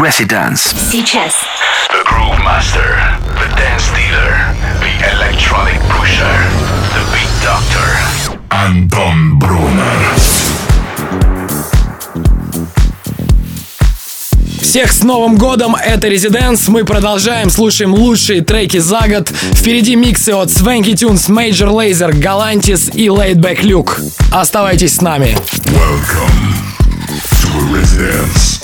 Residence. 0.00 0.74
Сейчас. 0.90 1.34
The 1.90 2.02
Groove 2.06 2.42
Master, 2.42 2.96
the 3.36 3.48
Dance 3.54 3.90
Dealer, 3.94 4.32
the 4.80 4.94
Electronic 5.12 5.78
Pusher, 5.90 6.36
the 6.94 7.04
Beat 7.12 7.28
Doctor. 7.44 8.38
Anton 8.48 9.38
Brunner. 9.38 10.00
Всех 14.62 14.90
с 14.90 15.02
Новым 15.02 15.36
годом, 15.36 15.76
это 15.76 16.08
Резиденс. 16.08 16.68
Мы 16.68 16.84
продолжаем, 16.84 17.50
слушаем 17.50 17.92
лучшие 17.92 18.40
треки 18.40 18.78
за 18.78 19.02
год. 19.06 19.28
Впереди 19.28 19.96
миксы 19.96 20.30
от 20.30 20.48
Swanky 20.48 20.94
Tunes, 20.94 21.28
Major 21.28 21.68
Lazer, 21.68 22.12
Galantis 22.12 22.90
и 22.94 23.08
Laidback 23.08 23.60
Luke. 23.60 24.00
Оставайтесь 24.32 24.96
с 24.96 25.00
нами. 25.02 25.36
Welcome 25.66 26.54
to 27.42 27.70
Residence. 27.70 28.60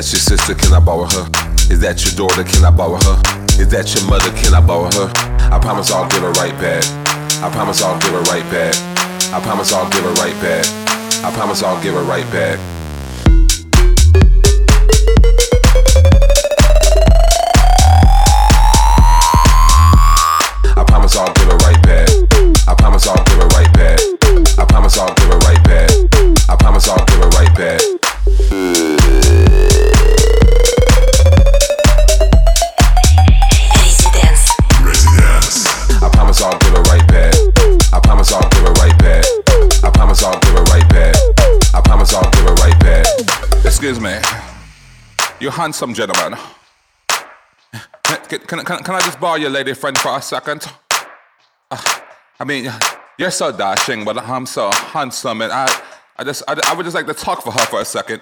That 0.00 0.12
your 0.12 0.20
sister? 0.20 0.54
Can 0.54 0.72
I 0.72 0.80
borrow 0.80 1.04
her? 1.04 1.28
Is 1.68 1.80
that 1.80 2.00
your 2.00 2.16
daughter? 2.16 2.42
Can 2.42 2.64
I 2.64 2.70
borrow 2.70 2.96
her? 2.96 3.20
Is 3.60 3.68
that 3.68 3.84
your 3.92 4.08
mother? 4.08 4.32
Can 4.32 4.54
I 4.54 4.60
borrow 4.64 4.88
her? 4.96 5.12
I 5.52 5.58
promise 5.60 5.92
I'll 5.92 6.08
give 6.08 6.22
her 6.22 6.32
right 6.40 6.56
back. 6.56 6.84
I 7.44 7.50
promise 7.52 7.82
I'll 7.82 8.00
give 8.00 8.12
her 8.12 8.24
right 8.32 8.48
back. 8.48 8.72
I 9.28 9.40
promise 9.44 9.74
I'll 9.74 9.90
give 9.90 10.04
her 10.04 10.14
right 10.16 10.32
back. 10.40 10.64
I 11.22 11.30
promise 11.36 11.62
I'll 11.62 11.82
give 11.82 11.92
her 11.92 12.02
right 12.02 12.24
back. 12.32 12.79
You 45.40 45.48
handsome 45.48 45.94
gentleman. 45.94 46.38
Can, 47.08 48.40
can, 48.40 48.62
can, 48.62 48.84
can 48.84 48.94
I 48.94 49.00
just 49.00 49.18
borrow 49.18 49.36
your 49.36 49.48
lady 49.48 49.72
friend 49.72 49.96
for 49.96 50.14
a 50.14 50.20
second? 50.20 50.66
Uh, 51.70 51.82
I 52.38 52.44
mean, 52.44 52.70
you're 53.18 53.30
so 53.30 53.50
dashing, 53.50 54.04
but 54.04 54.18
I'm 54.18 54.44
so 54.44 54.70
handsome, 54.70 55.40
and 55.40 55.50
I, 55.50 55.66
I 56.18 56.24
just, 56.24 56.42
I, 56.46 56.60
I 56.66 56.74
would 56.74 56.84
just 56.84 56.94
like 56.94 57.06
to 57.06 57.14
talk 57.14 57.42
for 57.42 57.52
her 57.52 57.66
for 57.66 57.80
a 57.80 57.86
second. 57.86 58.20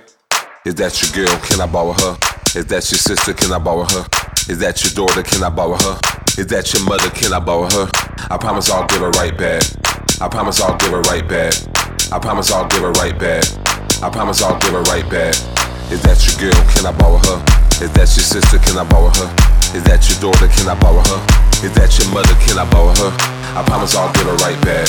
Is 0.64 0.76
that 0.76 1.02
your 1.02 1.26
girl? 1.26 1.36
Can 1.40 1.60
I 1.60 1.66
borrow 1.66 1.92
her? 1.92 2.16
Is 2.54 2.66
that 2.66 2.88
your 2.88 2.98
sister? 2.98 3.32
Can 3.32 3.50
I 3.50 3.58
borrow 3.58 3.82
her? 3.82 4.06
Is 4.48 4.60
that 4.60 4.84
your 4.84 4.94
daughter? 4.94 5.24
Can 5.24 5.42
I 5.42 5.50
borrow 5.50 5.74
her? 5.74 5.98
Is 6.38 6.46
that 6.46 6.72
your 6.72 6.84
mother? 6.84 7.10
Can 7.10 7.32
I 7.32 7.40
borrow 7.40 7.68
her? 7.68 7.90
I 8.30 8.36
promise 8.38 8.70
I'll 8.70 8.86
give 8.86 9.00
her 9.00 9.10
right 9.10 9.36
back. 9.36 9.64
I 10.20 10.28
promise 10.28 10.60
I'll 10.60 10.76
give 10.76 10.92
her 10.92 11.00
right 11.02 11.26
back. 11.26 11.52
I 12.12 12.20
promise 12.20 12.52
I'll 12.52 12.68
give 12.68 12.82
her 12.82 12.92
right 12.92 13.18
back. 13.18 13.44
I 14.04 14.08
promise 14.08 14.40
I'll 14.40 14.58
give 14.60 14.70
her 14.70 14.82
right 14.82 15.10
back. 15.10 15.34
Is 15.88 16.02
that 16.04 16.20
your 16.20 16.36
girl? 16.52 16.60
Can 16.76 16.84
I 16.84 16.92
borrow 16.92 17.16
her? 17.16 17.40
Is 17.80 17.88
that 17.96 18.12
your 18.12 18.20
sister? 18.20 18.60
Can 18.60 18.76
I 18.76 18.84
borrow 18.84 19.08
her? 19.08 19.28
Is 19.72 19.80
that 19.88 20.04
your 20.04 20.20
daughter? 20.20 20.44
Can 20.52 20.68
I 20.68 20.76
borrow 20.76 21.00
her? 21.00 21.20
Is 21.64 21.72
that 21.80 21.88
your 21.96 22.12
mother? 22.12 22.36
Can 22.44 22.60
I 22.60 22.68
borrow 22.68 22.92
her? 22.92 23.10
I 23.56 23.64
promise 23.64 23.96
I'll 23.96 24.12
give 24.12 24.28
her 24.28 24.36
right 24.44 24.60
back. 24.60 24.84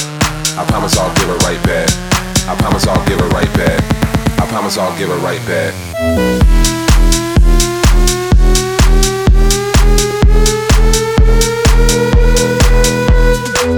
I 0.60 0.68
promise 0.68 1.00
I'll 1.00 1.08
give 1.16 1.32
her 1.32 1.40
right 1.48 1.62
back. 1.64 1.88
I 2.52 2.56
promise 2.60 2.84
I'll 2.84 3.00
give 3.08 3.16
her 3.16 3.32
right 3.32 3.48
back. 3.56 3.80
I 4.40 4.46
promise 4.52 4.76
I'll 4.76 4.92
give 5.00 5.08
her 5.08 5.20
right 5.24 5.40
back. 5.48 5.72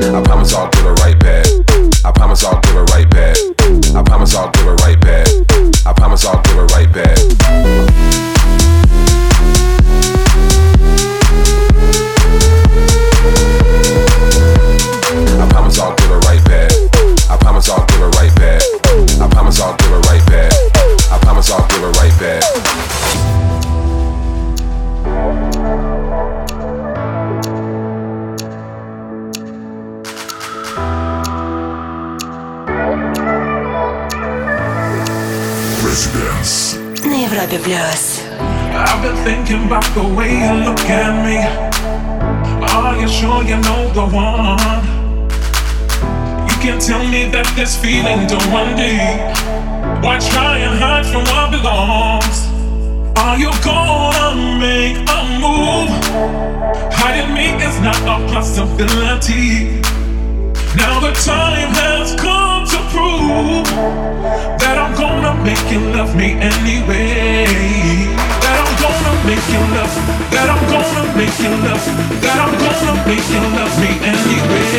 I 0.10 0.22
promise 0.26 0.54
I'll 0.58 0.70
give 0.74 0.90
her 0.90 0.94
right 1.06 1.20
back. 1.22 1.46
I 2.04 2.12
promise 2.12 2.44
I'll 2.44 2.60
give 2.62 2.74
her 2.74 2.86
right 2.90 3.10
back. 3.14 3.38
I 3.94 4.02
promise 4.02 4.34
I'll 4.34 4.50
give 4.50 4.66
her 4.66 4.76
right 4.82 5.00
back. 5.02 5.31
I 5.92 5.94
promise 5.94 6.26
I'll 6.26 6.42
give 6.42 6.56
her 6.56 6.66
right 6.68 6.90
back. 6.94 7.18
I'll 21.52 21.68
give 21.68 21.82
her 21.82 21.92
right 21.92 22.20
back. 22.20 22.42
I've 38.30 39.02
been 39.02 39.16
thinking 39.26 39.66
about 39.66 39.84
the 39.96 40.04
way 40.04 40.30
you 40.30 40.54
look 40.64 40.80
at 40.82 41.26
me. 41.26 41.38
Are 42.70 42.96
you 43.02 43.08
sure 43.08 43.42
you 43.42 43.58
know 43.58 43.90
the 43.98 44.06
one? 44.06 44.86
You 46.48 46.56
can't 46.62 46.80
tell 46.80 47.04
me 47.08 47.32
that 47.32 47.52
this 47.56 47.76
feeling 47.76 48.28
don't 48.28 48.46
run 48.54 48.78
deep. 48.78 49.18
Why 50.04 50.20
try 50.20 50.60
and 50.60 50.78
hide 50.78 51.08
from 51.08 51.24
what 51.34 51.50
belongs? 51.50 52.46
Are 53.18 53.38
you 53.40 53.50
gonna 53.66 54.60
make 54.62 54.98
a 55.10 55.22
move? 55.42 55.90
Hiding 56.94 57.34
me 57.34 57.48
is 57.66 57.80
not 57.82 57.98
a 58.04 58.18
possibility. 58.32 59.82
Now 60.78 61.00
the 61.00 61.12
time 61.26 61.74
has 61.74 62.14
come 62.22 62.51
prove 63.02 63.66
that 64.62 64.78
I'm 64.78 64.94
gonna 64.94 65.34
make 65.44 65.66
you 65.74 65.82
love 65.98 66.16
me 66.16 66.38
anyway. 66.38 67.46
That 68.44 68.58
I'm 68.62 68.74
gonna 68.84 69.14
make 69.30 69.46
you 69.54 69.62
love, 69.76 69.94
that 70.34 70.48
I'm 70.54 70.64
gonna 70.74 71.04
make 71.18 71.38
you 71.44 71.54
love, 71.66 71.84
that 72.24 72.38
I'm 72.44 72.54
gonna 72.66 72.94
make 73.10 73.28
you 73.34 73.42
love 73.58 73.74
me 73.82 73.92
anyway. 74.14 74.71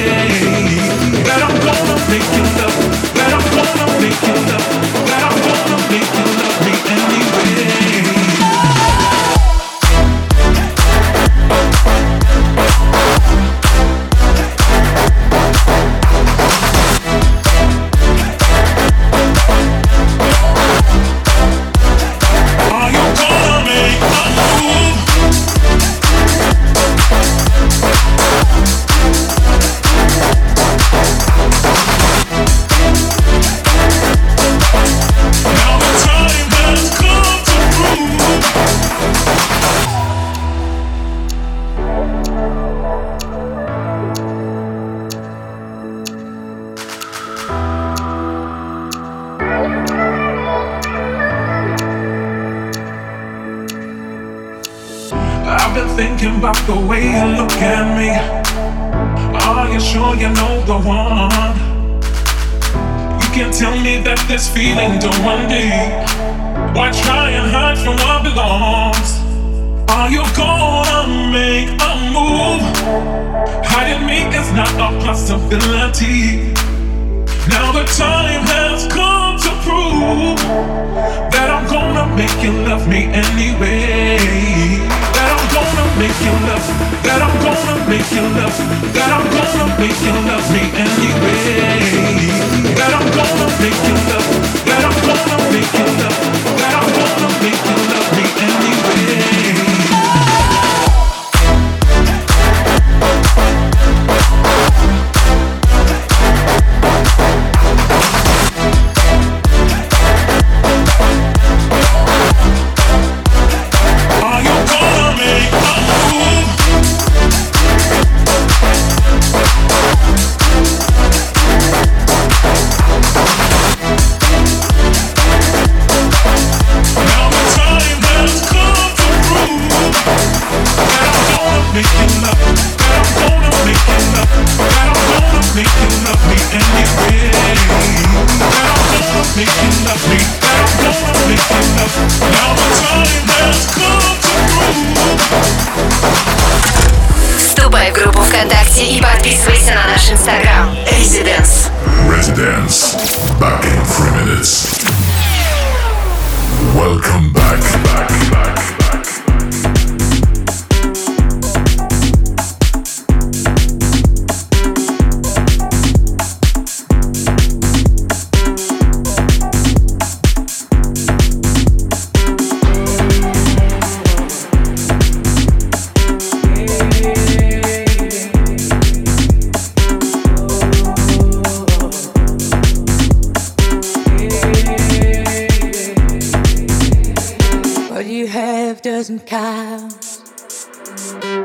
Doesn't 188.83 189.27
count. 189.27 189.95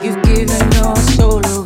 You've 0.04 0.22
given 0.24 0.72
your 0.72 0.96
soul 0.96 1.46
away. 1.46 1.57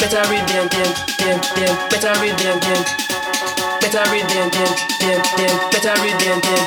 Better 0.00 0.22
rhythm, 0.30 0.68
them, 0.68 0.90
them, 1.18 1.38
them. 1.56 1.74
Better 1.90 2.14
rhythm, 2.20 2.58
them. 2.60 2.82
Better 3.80 4.04
rhythm, 4.10 4.48
them, 4.50 4.72
them, 5.00 5.20
them. 5.36 5.54
Better 5.70 5.94
rhythm, 6.02 6.40
them. 6.40 6.64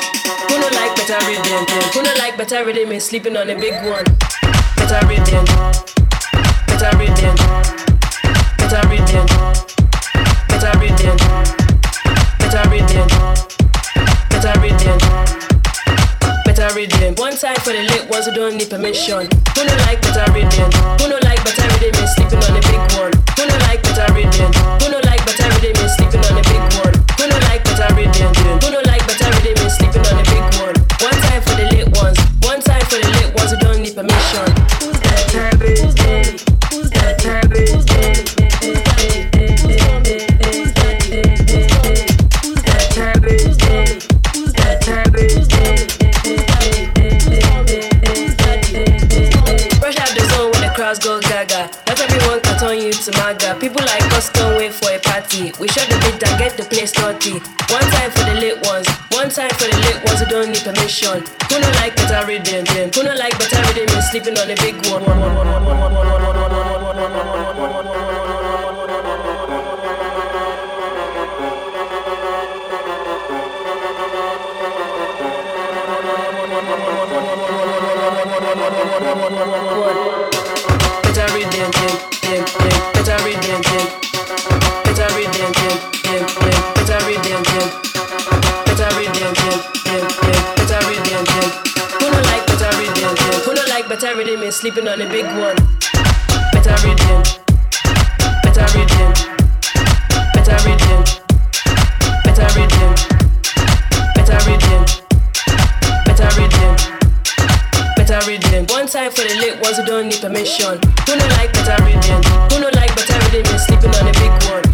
Who 0.48 0.58
no 0.58 0.68
like 0.74 0.94
better 0.96 1.20
rhythm, 1.26 1.64
them? 1.66 1.82
Who 1.92 2.02
no 2.02 2.12
like 2.18 2.36
better 2.36 2.64
rhythm 2.64 2.92
is 2.92 3.04
sleeping 3.04 3.36
on 3.36 3.50
a 3.50 3.54
big 3.54 3.74
one. 3.84 4.04
Better 4.76 5.06
rhythm, 5.06 5.44
better 6.66 6.96
rhythm, 6.96 7.36
better 8.56 8.82
rhythm, 8.88 9.26
better 10.48 10.72
rhythm, 10.78 11.16
better 12.38 12.64
rhythm, 12.70 13.08
better 14.30 14.60
rhythm, 14.60 15.47
better 16.68 16.80
rhythm. 16.80 17.14
One 17.16 17.36
time 17.36 17.56
for 17.56 17.72
the 17.72 17.82
late 17.82 18.08
ones 18.10 18.26
who 18.26 18.32
don't 18.34 18.56
need 18.56 18.70
permission. 18.70 19.28
Who 19.56 19.64
no 19.64 19.74
like 19.86 20.00
better 20.02 20.26
rhythm? 20.32 20.70
Who 21.00 21.08
no 21.08 21.18
like 21.24 21.42
better 21.44 21.68
rhythm 21.80 22.04
is 22.04 22.14
sleeping 22.14 22.38
on 22.38 22.56
a 22.56 22.60
big 22.60 22.82
one. 22.98 23.12
Who 23.36 23.42
no 23.46 23.56
like 23.68 23.82
better 23.82 24.08
rhythm? 24.12 24.52
Who 24.80 24.86
no 24.90 24.98
like 25.04 25.24
better 25.24 25.48
rhythm 25.60 25.84
is 25.84 25.92
sleeping 25.96 26.24
on 26.24 26.36
a 26.36 26.42
big 26.44 26.64
one. 26.82 26.94
Who 27.18 27.24
no 27.28 27.38
like 27.48 27.64
better 27.64 27.88
rhythm? 27.94 28.32
Who 28.60 28.68
no 28.70 28.80
like 28.84 29.04
better 29.06 29.30
rhythm 29.40 29.66
is 29.66 29.74
sleeping 29.76 30.04
on 30.08 30.16
a 30.18 30.24
big 30.24 30.44
one. 30.60 30.76
One 31.00 31.18
time 31.24 31.42
for 31.42 31.54
the 31.56 31.66
late 31.72 31.77
We 55.38 55.68
shut 55.68 55.86
the 55.88 55.94
beat 56.02 56.18
and 56.26 56.34
get 56.38 56.56
the 56.56 56.64
place 56.64 56.92
naughty. 56.98 57.38
One 57.70 57.86
time 57.94 58.10
for 58.10 58.24
the 58.26 58.34
late 58.42 58.58
ones, 58.66 58.88
one 59.14 59.30
time 59.30 59.50
for 59.50 59.70
the 59.70 59.78
late 59.86 60.02
ones 60.02 60.18
who 60.18 60.26
don't 60.26 60.48
need 60.50 60.64
permission. 60.66 61.22
Who 61.46 61.60
no 61.60 61.70
like 61.78 61.94
better 61.94 62.26
rhythm? 62.26 62.66
Who 62.90 63.02
no 63.04 63.14
like 63.14 63.38
better 63.38 63.62
rhythm 63.70 64.02
sleeping 64.10 64.36
on 64.36 64.50
a 64.50 64.56
big 64.56 64.74
one. 64.90 66.07
Sleeping 94.68 94.88
on 94.88 95.00
a 95.00 95.08
big 95.08 95.24
one. 95.24 95.56
Better 96.52 96.76
better 96.84 97.22
better 98.42 98.66
better 98.74 98.98
better 100.34 100.58
better. 100.64 101.04
Better. 107.96 108.74
One 108.74 108.86
time 108.86 109.10
for 109.10 109.22
the 109.22 109.34
late 109.40 109.58
ones 109.62 109.78
who 109.78 109.84
don't 109.86 110.08
need 110.08 110.20
permission. 110.20 110.78
Who 111.06 111.16
no 111.16 111.26
like 111.38 111.52
better 111.54 111.82
rhythm? 111.84 112.22
Who 112.52 112.60
no 112.60 112.68
like 112.74 112.94
better 112.94 113.18
rhythm 113.32 113.58
sleeping 113.58 113.94
on 113.94 114.08
a 114.08 114.12
big 114.12 114.32
one. 114.50 114.67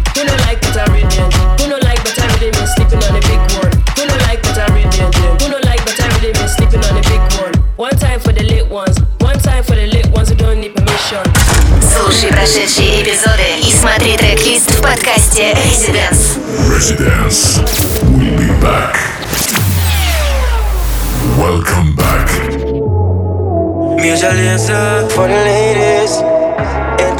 Слушай 12.15 12.31
прошедшие 12.31 13.03
эпизоды 13.03 13.59
и 13.61 13.71
смотри 13.73 14.15
трек-лист 14.15 14.71
в 14.71 14.81
подкасте 14.81 15.51
Residence. 15.51 16.39
Residence. 16.69 17.59
We'll 18.03 18.37
be 18.37 18.47
back. 18.61 18.95
Welcome 21.37 21.93
back. 21.93 22.29
Laser 23.97 25.09
for 25.09 25.27
the 25.27 25.43
ladies. 25.43 26.21
And 26.99 27.19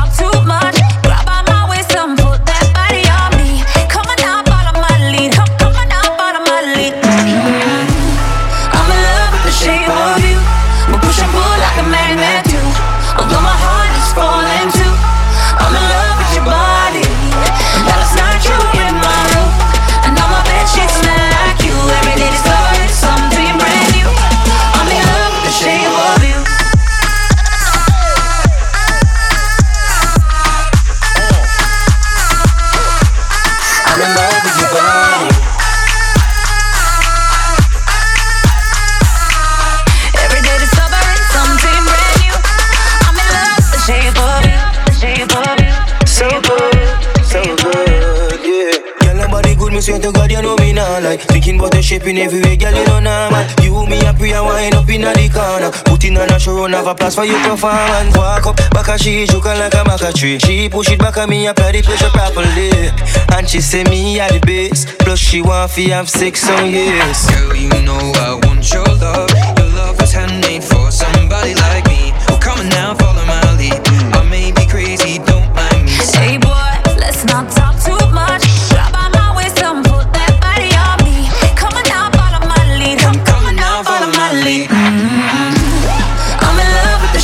about 52.11 52.31
the 52.31 52.41
shaping 52.41 52.41
everywhere, 52.41 52.55
girl, 52.55 52.73
you 52.73 52.85
know 52.85 52.99
normal. 52.99 53.45
You, 53.63 53.85
me, 53.87 54.05
a 54.05 54.13
pray 54.13 54.33
and 54.33 54.45
wind 54.45 54.75
up 54.75 54.89
in 54.89 55.01
the 55.01 55.29
corner. 55.33 55.71
Putting 55.85 56.17
on 56.17 56.29
a 56.29 56.39
show, 56.39 56.67
have 56.67 56.87
a 56.87 56.95
place 56.95 57.15
for 57.15 57.25
your 57.25 57.39
performance. 57.43 58.15
Walk 58.17 58.45
up, 58.47 58.57
back 58.71 58.87
a 58.87 58.97
she, 58.97 59.25
joking 59.25 59.59
like 59.59 59.73
a 59.73 59.83
maca 59.83 60.13
tree. 60.13 60.39
She 60.39 60.69
push 60.69 60.91
it 60.91 60.99
back 60.99 61.17
at 61.17 61.29
me, 61.29 61.47
apply 61.47 61.71
the 61.71 61.81
pressure 61.81 62.09
properly. 62.09 62.91
And 63.35 63.49
she 63.49 63.61
say 63.61 63.83
me 63.85 64.19
at 64.19 64.31
the 64.31 64.39
base. 64.45 64.85
Plus 64.99 65.19
she 65.19 65.41
want 65.41 65.71
fi 65.71 65.89
have 65.89 66.09
sex 66.09 66.49
on 66.49 66.69
years. 66.69 67.27
Girl, 67.29 67.55
you 67.55 67.69
know 67.83 67.99
I 68.15 68.39
want 68.45 68.71
your 68.71 68.85
love. 68.85 69.29
Your 69.57 69.69
love 69.75 69.99
was 69.99 70.13
handmade 70.13 70.63
for 70.63 70.91
somebody 70.91 71.55
like 71.55 71.85
me. 71.87 72.11
Well, 72.27 72.39
come 72.39 72.59
on 72.59 72.69
now, 72.69 72.95
follow 72.95 73.25
my 73.25 73.57
lead. 73.57 73.79
I 74.13 74.27
may 74.29 74.51
be 74.51 74.65
crazy, 74.65 75.19
don't 75.19 75.53
mind 75.53 75.85
me. 75.85 75.91
Hey 75.91 76.37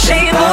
love 0.09 0.46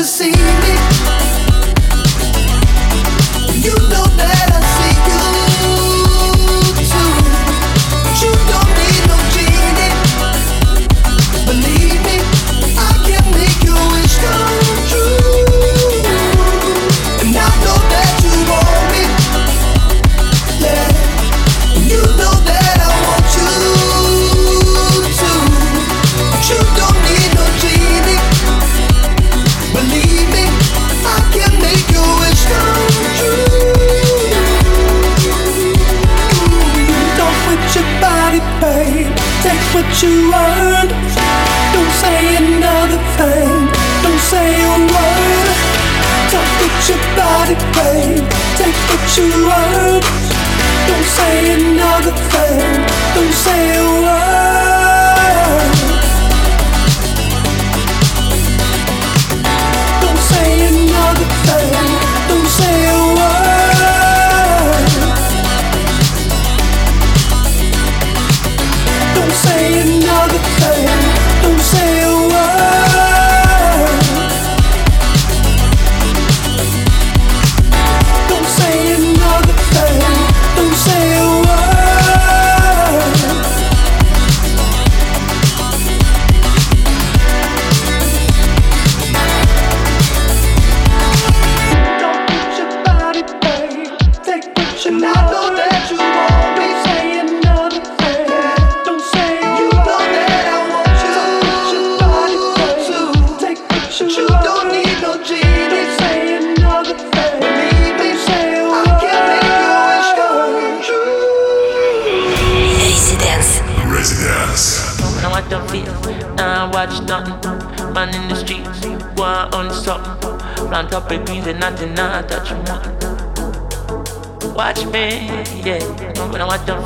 to 0.00 0.06
see. 0.06 0.59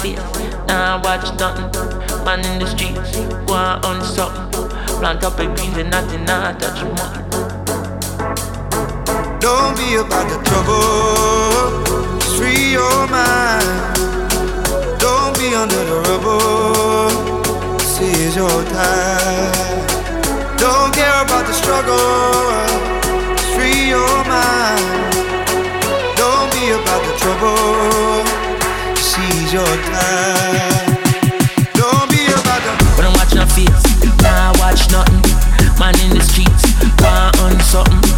fear. 0.04 0.20
Nah, 0.68 1.00
watch 1.02 1.24
nothing. 1.40 1.70
Man 2.26 2.40
in 2.44 2.58
the 2.60 2.66
streets, 2.66 3.16
go 3.46 3.54
on 3.88 4.04
something. 4.04 4.68
Plant 5.00 5.24
up 5.24 5.38
a 5.38 5.46
beans 5.54 5.78
and 5.78 5.90
nothing, 5.90 6.24
nah, 6.26 6.52
touch 6.60 6.80
them. 6.80 6.94
Don't 9.40 9.74
be 9.80 9.88
about 10.04 10.26
the 10.32 10.38
trouble. 10.48 11.70
Free 12.36 12.72
your 12.78 13.00
mind. 13.16 13.68
Don't 15.04 15.32
be 15.38 15.48
under 15.62 15.82
the 15.90 15.96
rubble. 16.06 17.08
This 17.78 18.00
is 18.00 18.36
your 18.36 18.60
time. 18.76 19.86
Don't 20.64 20.92
care 20.98 21.18
about 21.24 21.44
the 21.48 21.54
struggle. 21.62 22.68
Free 23.54 23.88
your 23.94 24.16
mind. 24.34 24.86
Don't 26.20 26.48
be 26.56 26.64
about 26.78 27.00
the 27.08 27.14
trouble 27.22 28.33
seize 29.14 29.52
your. 29.52 29.74
Don't 31.78 32.08
be 32.10 32.26
a 32.26 32.38
bad 32.42 32.62
nah, 34.22 34.50
watch 34.58 34.90
nothing. 34.90 35.22
Man 35.78 35.94
in 36.02 36.10
the 36.18 36.22
streets, 36.22 36.74
on 37.38 37.54
something. 37.62 38.10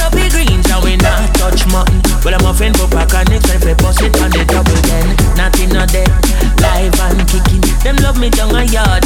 Up 0.00 0.12
the 0.12 0.28
greens 0.32 0.68
and 0.72 0.82
we 0.84 0.96
touch 1.36 1.64
I'm 2.34 2.44
for 2.90 3.00
on 4.20 4.30
the 4.30 4.44
double 4.44 4.80
then. 4.88 5.08
Nothing 5.36 5.72
live 6.60 6.98
and 7.00 7.20
kicking. 7.28 7.64
Them 7.84 7.96
love 8.04 8.18
me 8.18 8.28
down 8.30 8.52
yard 8.72 9.05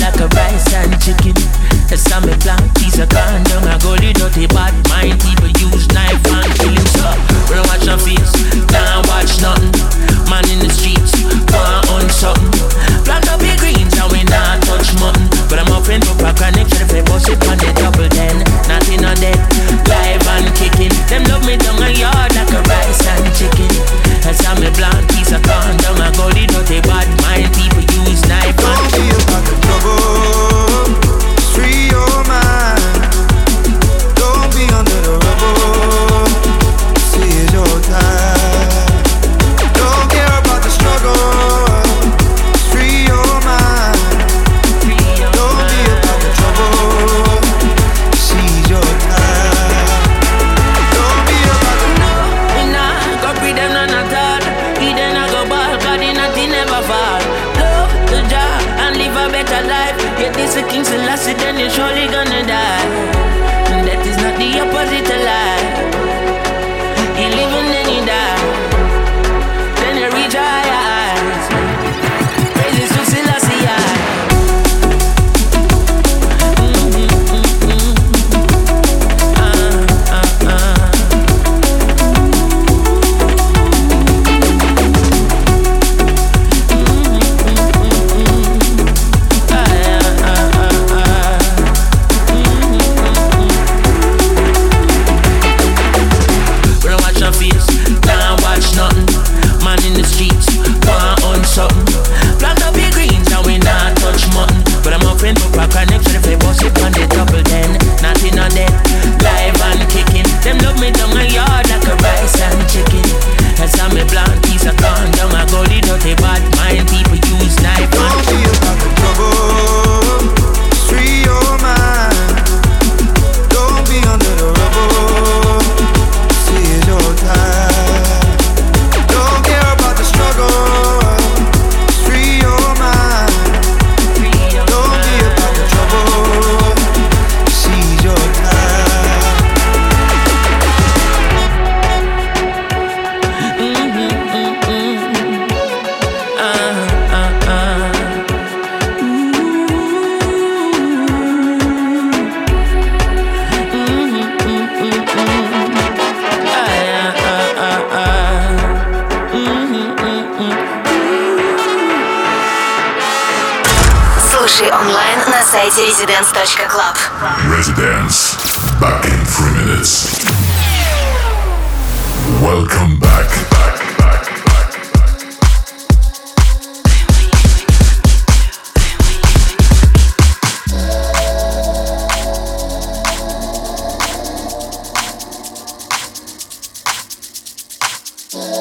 Yeah. 188.33 188.60